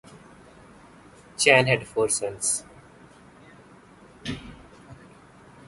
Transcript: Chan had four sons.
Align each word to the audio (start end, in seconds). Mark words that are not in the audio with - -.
Chan 1.37 1.67
had 1.67 1.85
four 1.85 2.09
sons. 2.09 2.63